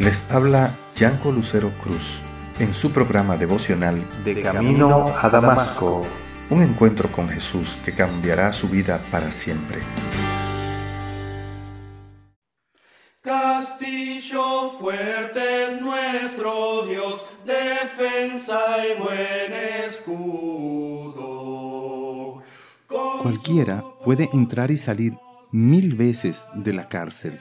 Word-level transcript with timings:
Les 0.00 0.30
habla 0.32 0.74
Yanco 0.94 1.30
Lucero 1.30 1.70
Cruz 1.78 2.22
en 2.58 2.72
su 2.72 2.90
programa 2.90 3.36
devocional 3.36 4.02
De 4.24 4.40
Camino 4.40 5.14
a 5.14 5.28
Damasco, 5.28 6.06
un 6.48 6.62
encuentro 6.62 7.12
con 7.12 7.28
Jesús 7.28 7.76
que 7.84 7.92
cambiará 7.92 8.50
su 8.54 8.70
vida 8.70 8.98
para 9.10 9.30
siempre. 9.30 9.76
Castillo 13.20 14.70
fuerte 14.70 15.66
es 15.66 15.82
nuestro 15.82 16.86
Dios, 16.86 17.26
defensa 17.44 18.58
y 18.82 18.98
buen 18.98 19.52
escudo. 19.84 21.20
Cualquiera 23.20 23.84
puede 24.02 24.30
entrar 24.32 24.70
y 24.70 24.78
salir 24.78 25.18
mil 25.52 25.94
veces 25.94 26.48
de 26.54 26.72
la 26.72 26.88
cárcel, 26.88 27.38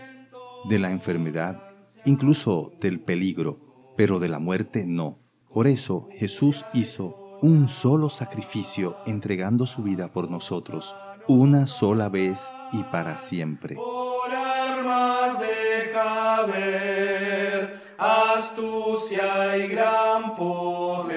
de 0.68 0.78
la 0.78 0.92
enfermedad, 0.92 1.69
incluso 2.06 2.72
del 2.80 3.00
peligro, 3.00 3.94
pero 3.98 4.20
de 4.20 4.30
la 4.30 4.40
muerte 4.40 4.86
no. 4.88 5.20
Por 5.54 5.68
eso 5.68 6.08
Jesús 6.14 6.66
hizo 6.74 7.38
un 7.42 7.68
solo 7.68 8.10
sacrificio 8.10 8.98
entregando 9.06 9.66
su 9.66 9.84
vida 9.84 10.12
por 10.14 10.30
nosotros, 10.30 10.96
una 11.28 11.68
sola 11.68 12.10
vez 12.10 12.54
y 12.72 12.84
para 12.86 13.18
siempre. 13.18 13.76
Por 13.76 14.32
armas 14.32 15.40
deja 15.40 16.46
ver 16.46 17.80
astucia 17.98 19.58
y 19.58 19.68
gran 19.68 20.36
poder, 20.36 21.14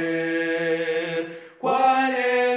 cual 1.61 2.13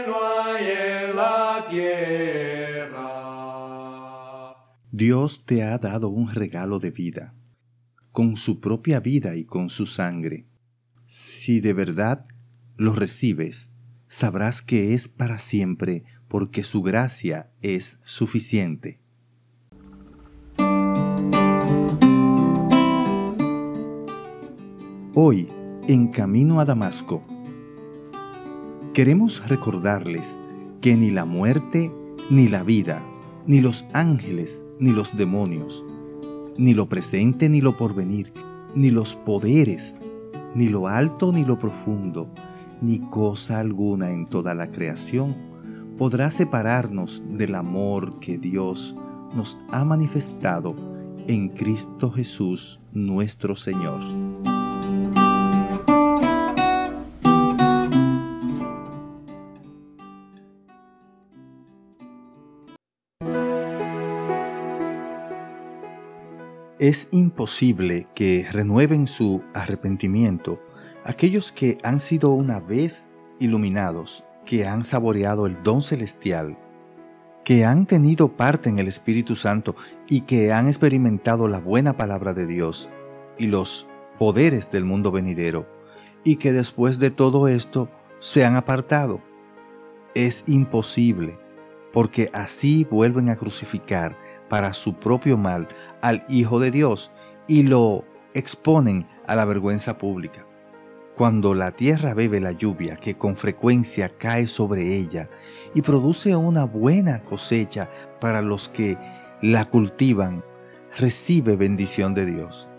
no 0.07 0.16
hay 0.44 0.66
en 0.66 1.16
la 1.16 1.66
tierra. 1.69 2.95
Dios 4.91 5.44
te 5.45 5.63
ha 5.63 5.77
dado 5.77 6.09
un 6.09 6.31
regalo 6.33 6.80
de 6.80 6.89
vida 6.91 7.35
con 8.15 8.37
su 8.37 8.61
propia 8.61 9.01
vida 9.01 9.35
y 9.35 9.43
con 9.43 9.69
su 9.69 9.85
sangre. 9.85 10.45
Si 11.05 11.59
de 11.59 11.73
verdad 11.73 12.25
lo 12.77 12.94
recibes, 12.94 13.72
sabrás 14.07 14.61
que 14.61 14.94
es 14.94 15.09
para 15.09 15.38
siempre 15.38 16.05
porque 16.30 16.63
su 16.63 16.81
gracia 16.81 17.52
es 17.61 17.99
suficiente. 18.05 19.02
Hoy, 25.13 25.50
en 25.89 26.07
camino 26.07 26.61
a 26.61 26.66
Damasco, 26.66 27.22
queremos 28.94 29.45
recordarles 29.50 30.39
que 30.79 30.95
ni 30.95 31.11
la 31.11 31.25
muerte, 31.25 31.91
ni 32.29 32.47
la 32.47 32.63
vida, 32.63 33.05
ni 33.45 33.59
los 33.59 33.83
ángeles, 33.91 34.63
ni 34.79 34.94
los 34.94 35.17
demonios, 35.17 35.83
ni 36.58 36.73
lo 36.73 36.88
presente 36.88 37.50
ni 37.50 37.61
lo 37.61 37.78
porvenir, 37.78 38.34
ni 38.73 38.89
los 38.89 39.16
poderes, 39.16 40.00
ni 40.53 40.70
lo 40.70 40.88
alto 40.88 41.31
ni 41.31 41.44
lo 41.44 41.58
profundo, 41.58 42.30
ni 42.81 43.00
cosa 43.00 43.59
alguna 43.59 44.12
en 44.12 44.28
toda 44.28 44.53
la 44.53 44.72
creación 44.72 45.36
podrá 45.97 46.30
separarnos 46.30 47.23
del 47.30 47.56
amor 47.56 48.20
que 48.20 48.38
Dios 48.38 48.95
nos 49.34 49.58
ha 49.72 49.86
manifestado 49.86 50.75
en 51.28 51.50
Cristo 51.50 52.12
Jesús 52.12 52.80
nuestro 52.92 53.56
Señor. 53.56 54.02
Es 66.86 67.08
imposible 67.09 68.05
que 68.14 68.45
renueven 68.52 69.08
su 69.08 69.44
arrepentimiento 69.55 70.61
aquellos 71.03 71.52
que 71.52 71.80
han 71.81 72.00
sido 72.00 72.30
una 72.30 72.59
vez 72.59 73.08
iluminados, 73.39 74.23
que 74.45 74.67
han 74.67 74.86
saboreado 74.86 75.47
el 75.47 75.63
don 75.63 75.81
celestial, 75.81 76.59
que 77.44 77.66
han 77.66 77.88
tenido 77.88 78.38
parte 78.38 78.69
en 78.69 78.78
el 78.78 78.88
Espíritu 78.88 79.35
Santo 79.35 79.75
y 80.07 80.22
que 80.22 80.53
han 80.53 80.68
experimentado 80.68 81.47
la 81.47 81.59
buena 81.59 81.97
palabra 81.97 82.35
de 82.35 82.46
Dios 82.46 82.88
y 83.40 83.47
los 83.47 83.88
poderes 84.19 84.69
del 84.69 84.85
mundo 84.85 85.12
venidero, 85.12 85.67
y 86.23 86.35
que 86.35 86.53
después 86.53 87.00
de 87.00 87.09
todo 87.09 87.47
esto 87.47 87.90
se 88.19 88.46
han 88.46 88.56
apartado. 88.56 89.23
Es 90.13 90.44
imposible, 90.46 91.40
porque 91.91 92.29
así 92.31 92.84
vuelven 92.84 93.29
a 93.29 93.38
crucificar 93.38 94.16
para 94.50 94.73
su 94.73 94.95
propio 94.95 95.38
mal 95.38 95.67
al 96.01 96.23
Hijo 96.29 96.59
de 96.59 96.72
Dios 96.72 97.11
y 97.47 97.63
lo 97.63 98.06
exponen 98.33 99.07
a 99.28 99.35
la 99.35 99.45
vergüenza 99.45 99.97
pública. 99.97 100.45
Cuando 101.16 101.53
la 101.53 101.72
tierra 101.72 102.13
bebe 102.13 102.41
la 102.41 102.51
lluvia 102.51 102.97
que 102.97 103.17
con 103.17 103.38
frecuencia 103.38 104.09
cae 104.17 104.47
sobre 104.47 104.97
ella 104.97 105.29
y 105.73 105.81
produce 105.81 106.35
una 106.35 106.66
buena 106.66 107.23
cosecha 107.23 107.89
para 108.19 108.41
los 108.41 108.67
que 108.67 108.97
la 109.41 109.66
cultivan, 109.66 110.44
recibe 110.97 111.55
bendición 111.55 112.13
de 112.13 112.25
Dios. 112.25 112.69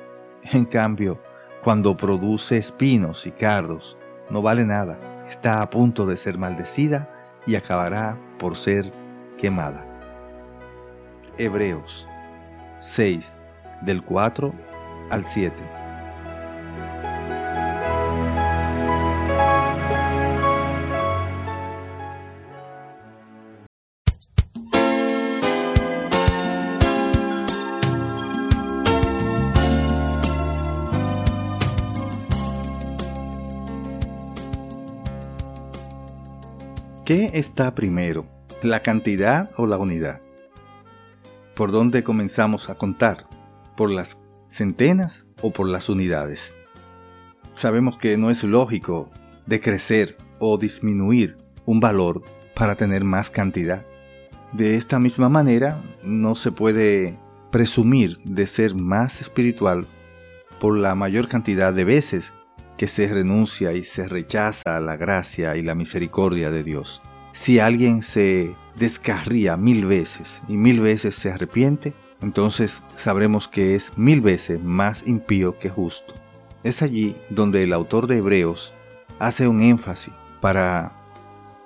En 0.43 0.66
cambio, 0.66 1.21
cuando 1.65 1.97
produce 1.97 2.59
espinos 2.59 3.26
y 3.26 3.32
cardos, 3.32 3.97
no 4.31 4.43
vale 4.43 4.66
nada, 4.66 5.25
está 5.26 5.62
a 5.62 5.71
punto 5.71 6.06
de 6.06 6.16
ser 6.16 6.38
maldecida 6.38 7.10
y 7.47 7.55
acabará 7.55 8.19
por 8.38 8.56
ser 8.56 8.93
quemada. 9.38 9.96
Hebreos 11.39 12.09
6, 12.81 13.41
del 13.83 14.03
4 14.03 14.55
al 15.11 15.25
7. 15.25 15.55
¿Qué 37.05 37.31
está 37.35 37.73
primero, 37.75 38.27
la 38.65 38.81
cantidad 38.81 39.51
o 39.57 39.67
la 39.67 39.77
unidad? 39.77 40.25
¿Por 41.56 41.72
dónde 41.72 42.05
comenzamos 42.05 42.69
a 42.69 42.75
contar? 42.75 43.27
¿Por 43.78 43.91
las 43.91 44.19
centenas 44.47 45.27
o 45.41 45.55
por 45.55 45.67
las 45.67 45.89
unidades? 45.89 46.55
Sabemos 47.55 47.97
que 47.97 48.19
no 48.19 48.28
es 48.28 48.44
lógico 48.44 49.09
decrecer 49.47 50.19
o 50.39 50.59
disminuir 50.59 51.39
un 51.65 51.81
valor 51.81 52.22
para 52.55 52.75
tener 52.75 53.05
más 53.05 53.31
cantidad. 53.31 53.87
De 54.53 54.77
esta 54.77 54.99
misma 54.99 55.31
manera, 55.31 55.83
no 56.03 56.34
se 56.34 56.53
puede 56.53 57.15
presumir 57.50 58.19
de 58.25 58.47
ser 58.47 58.75
más 58.75 59.23
espiritual 59.23 59.87
por 60.61 60.77
la 60.77 60.94
mayor 60.94 61.27
cantidad 61.27 61.73
de 61.73 61.87
veces 61.87 62.34
que 62.77 62.87
se 62.87 63.09
renuncia 63.09 63.73
y 63.73 63.83
se 63.83 64.06
rechaza 64.06 64.78
la 64.81 64.99
gracia 64.99 65.56
y 65.56 65.62
la 65.62 65.75
misericordia 65.75 66.50
de 66.50 66.62
Dios. 66.62 67.00
Si 67.33 67.61
alguien 67.61 68.03
se 68.03 68.55
descarría 68.78 69.56
mil 69.56 69.87
veces 69.87 70.42
y 70.48 70.56
mil 70.56 70.81
veces 70.81 71.14
se 71.14 71.31
arrepiente, 71.31 71.94
entonces 72.20 72.82
sabremos 72.97 73.48
que 73.48 73.75
es 73.75 73.97
mil 73.97 74.20
veces 74.20 74.62
más 74.62 75.06
impío 75.06 75.59
que 75.59 75.69
justo. 75.69 76.14
Es 76.62 76.82
allí 76.82 77.16
donde 77.31 77.62
el 77.62 77.72
autor 77.72 78.06
de 78.06 78.19
Hebreos 78.19 78.72
hace 79.19 79.48
un 79.48 79.62
énfasis 79.62 80.12
para 80.41 80.92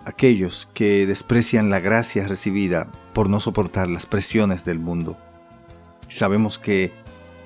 aquellos 0.05 0.69
que 0.75 1.07
desprecian 1.07 1.71
la 1.71 1.81
gracia 1.81 2.27
recibida 2.27 2.89
por 3.13 3.29
no 3.29 3.41
soportar 3.41 3.89
las 3.89 4.07
presiones 4.07 4.65
del 4.65 4.79
mundo. 4.79 5.17
Sabemos 6.09 6.59
que 6.59 6.93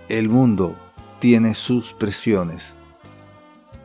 el 0.08 0.28
mundo 0.28 0.76
tiene 1.20 1.54
sus 1.54 1.92
presiones 1.92 2.76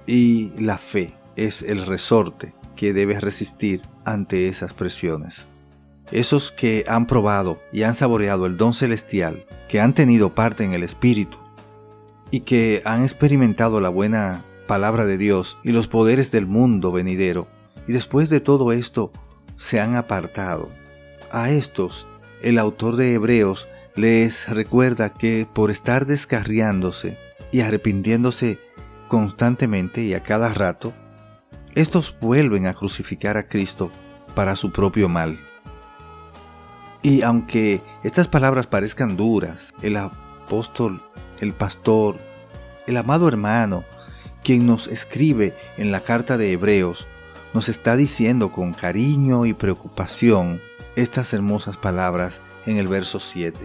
y 0.05 0.51
la 0.61 0.77
fe 0.77 1.13
es 1.35 1.61
el 1.61 1.85
resorte 1.85 2.53
que 2.75 2.93
debe 2.93 3.19
resistir 3.19 3.81
ante 4.05 4.47
esas 4.47 4.73
presiones. 4.73 5.47
Esos 6.11 6.51
que 6.51 6.83
han 6.88 7.06
probado 7.06 7.61
y 7.71 7.83
han 7.83 7.94
saboreado 7.94 8.45
el 8.45 8.57
don 8.57 8.73
celestial, 8.73 9.45
que 9.67 9.79
han 9.79 9.94
tenido 9.94 10.33
parte 10.33 10.63
en 10.63 10.73
el 10.73 10.83
Espíritu 10.83 11.38
y 12.31 12.41
que 12.41 12.81
han 12.85 13.03
experimentado 13.03 13.79
la 13.81 13.89
buena 13.89 14.41
palabra 14.67 15.06
de 15.06 15.17
Dios 15.17 15.57
y 15.63 15.71
los 15.71 15.88
poderes 15.88 16.31
del 16.31 16.45
mundo 16.45 16.91
venidero, 16.91 17.47
y 17.88 17.91
después 17.91 18.29
de 18.29 18.39
todo 18.39 18.71
esto 18.71 19.11
se 19.57 19.79
han 19.79 19.95
apartado. 19.95 20.69
A 21.31 21.51
estos, 21.51 22.07
el 22.41 22.57
autor 22.57 22.95
de 22.95 23.13
Hebreos 23.13 23.67
les 23.95 24.47
recuerda 24.47 25.13
que 25.13 25.47
por 25.51 25.71
estar 25.71 26.06
descarriándose 26.06 27.17
y 27.51 27.61
arrepintiéndose 27.61 28.59
constantemente 29.07 30.03
y 30.03 30.13
a 30.13 30.21
cada 30.23 30.53
rato, 30.53 30.94
estos 31.75 32.15
vuelven 32.19 32.67
a 32.67 32.73
crucificar 32.73 33.38
a 33.38 33.47
Cristo 33.47 33.91
para 34.35 34.56
su 34.56 34.71
propio 34.71 35.09
mal. 35.09 35.39
Y 37.01 37.21
aunque 37.21 37.81
estas 38.03 38.27
palabras 38.27 38.67
parezcan 38.67 39.15
duras, 39.15 39.73
el 39.81 39.95
apóstol, 39.95 41.01
el 41.39 41.53
pastor, 41.53 42.17
El 42.87 42.97
amado 42.97 43.27
hermano, 43.27 43.83
quien 44.43 44.65
nos 44.65 44.87
escribe 44.87 45.53
en 45.77 45.91
la 45.91 45.99
carta 45.99 46.39
de 46.39 46.51
Hebreos, 46.51 47.05
nos 47.53 47.69
está 47.69 47.95
diciendo 47.95 48.51
con 48.51 48.73
cariño 48.73 49.45
y 49.45 49.53
preocupación 49.53 50.59
estas 50.95 51.31
hermosas 51.33 51.77
palabras 51.77 52.41
en 52.65 52.77
el 52.77 52.87
verso 52.87 53.19
7. 53.19 53.59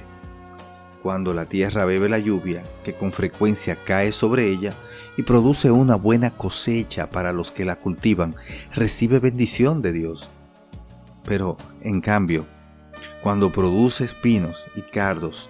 Cuando 1.03 1.33
la 1.33 1.47
tierra 1.47 1.87
bebe 1.87 2.11
la 2.11 2.19
lluvia, 2.19 2.65
que 2.85 2.95
con 2.95 3.13
frecuencia 3.13 3.79
cae 3.83 4.13
sobre 4.13 4.51
ella, 4.51 4.75
y 5.17 5.23
produce 5.23 5.71
una 5.71 5.97
buena 5.97 6.31
cosecha 6.31 7.09
para 7.09 7.33
los 7.33 7.51
que 7.51 7.65
la 7.65 7.77
cultivan, 7.77 8.35
recibe 8.75 9.21
bendición 9.21 9.81
de 9.81 9.93
Dios. 9.93 10.29
Pero, 11.25 11.57
en 11.81 12.01
cambio, 12.03 12.47
cuando 13.23 13.53
produce 13.53 14.05
espinos 14.05 14.65
y 14.75 14.83
cardos, 14.83 15.49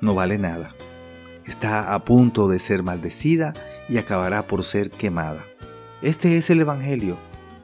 no 0.00 0.14
vale 0.14 0.38
nada. 0.38 0.70
Está 1.46 1.94
a 1.94 2.04
punto 2.04 2.48
de 2.48 2.58
ser 2.58 2.82
maldecida 2.82 3.52
y 3.88 3.98
acabará 3.98 4.46
por 4.46 4.64
ser 4.64 4.90
quemada. 4.90 5.44
Este 6.02 6.36
es 6.36 6.50
el 6.50 6.60
Evangelio 6.60 7.16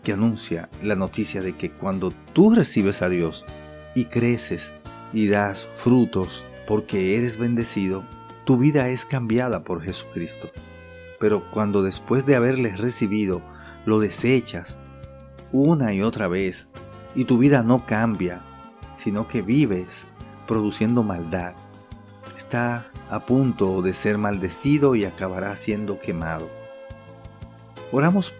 que 0.02 0.12
anuncia 0.12 0.68
la 0.82 0.96
noticia 0.96 1.42
de 1.42 1.54
que 1.54 1.70
cuando 1.70 2.12
tú 2.32 2.54
recibes 2.54 3.02
a 3.02 3.08
Dios 3.08 3.44
y 3.94 4.06
creces 4.06 4.72
y 5.12 5.28
das 5.28 5.68
frutos 5.78 6.44
porque 6.66 7.16
eres 7.18 7.38
bendecido, 7.38 8.04
tu 8.44 8.56
vida 8.56 8.88
es 8.88 9.04
cambiada 9.04 9.64
por 9.64 9.82
Jesucristo. 9.82 10.50
Pero 11.18 11.50
cuando 11.50 11.82
después 11.82 12.26
de 12.26 12.36
haberle 12.36 12.76
recibido 12.76 13.42
lo 13.84 13.98
desechas 13.98 14.78
una 15.52 15.92
y 15.92 16.02
otra 16.02 16.28
vez 16.28 16.68
y 17.14 17.24
tu 17.24 17.38
vida 17.38 17.62
no 17.62 17.86
cambia, 17.86 18.42
sino 19.00 19.26
que 19.26 19.40
vives 19.40 20.06
produciendo 20.46 21.02
maldad, 21.02 21.54
está 22.36 22.84
a 23.08 23.20
punto 23.20 23.80
de 23.80 23.94
ser 23.94 24.18
maldecido 24.18 24.94
y 24.94 25.06
acabará 25.06 25.56
siendo 25.56 25.98
quemado. 25.98 26.50
Oramos 27.92 28.34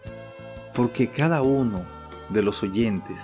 porque 0.74 1.08
cada 1.08 1.40
uno 1.40 1.82
de 2.28 2.42
los 2.42 2.62
oyentes 2.62 3.22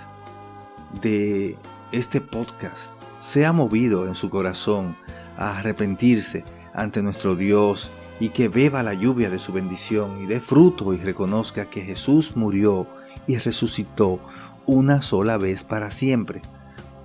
de 1.01 1.57
este 1.91 2.21
podcast 2.21 2.91
sea 3.21 3.53
movido 3.53 4.07
en 4.07 4.15
su 4.15 4.31
corazón 4.31 4.97
a 5.37 5.59
arrepentirse 5.59 6.43
ante 6.73 7.03
nuestro 7.03 7.35
Dios 7.35 7.91
y 8.19 8.29
que 8.29 8.49
beba 8.49 8.81
la 8.81 8.95
lluvia 8.95 9.29
de 9.29 9.37
su 9.37 9.53
bendición 9.53 10.23
y 10.23 10.25
dé 10.25 10.39
fruto 10.39 10.91
y 10.95 10.97
reconozca 10.97 11.69
que 11.69 11.83
Jesús 11.83 12.35
murió 12.35 12.87
y 13.27 13.37
resucitó 13.37 14.19
una 14.65 15.03
sola 15.03 15.37
vez 15.37 15.63
para 15.63 15.91
siempre 15.91 16.41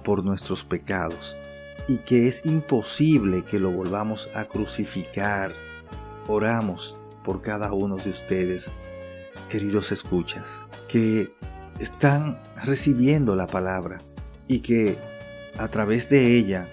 por 0.03 0.25
nuestros 0.25 0.65
pecados 0.65 1.37
y 1.89 1.99
que 1.99 2.29
es 2.29 2.47
imposible 2.47 3.45
que 3.45 3.59
lo 3.59 3.71
volvamos 3.71 4.29
a 4.35 4.45
crucificar. 4.45 5.53
Oramos 6.29 6.97
por 7.25 7.43
cada 7.43 7.73
uno 7.73 7.97
de 7.97 8.11
ustedes, 8.11 8.71
queridos 9.49 9.93
escuchas, 9.93 10.63
que 10.89 11.33
están 11.79 12.41
recibiendo 12.65 13.35
la 13.35 13.47
palabra 13.47 13.99
y 14.47 14.61
que 14.61 14.99
a 15.59 15.69
través 15.69 16.09
de 16.09 16.37
ella 16.37 16.69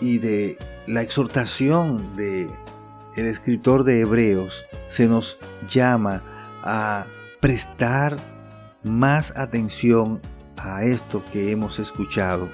y 0.00 0.18
de 0.18 0.58
la 0.86 1.02
exhortación 1.02 2.16
de 2.16 2.48
el 3.16 3.26
escritor 3.26 3.84
de 3.84 4.00
Hebreos 4.00 4.64
se 4.88 5.06
nos 5.06 5.38
llama 5.68 6.22
a 6.62 7.06
prestar 7.40 8.16
más 8.82 9.36
atención 9.36 10.20
a 10.64 10.84
esto 10.84 11.24
que 11.32 11.50
hemos 11.50 11.78
escuchado, 11.78 12.48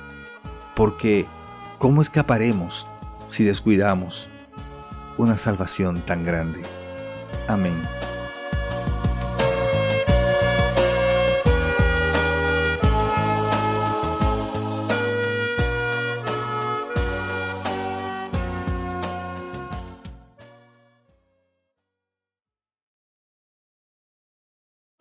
porque 0.74 1.26
¿cómo 1.78 2.02
escaparemos 2.02 2.86
si 3.28 3.44
descuidamos 3.44 4.28
una 5.16 5.36
salvación 5.36 6.00
tan 6.02 6.24
grande? 6.24 6.62
Amén. 7.46 7.76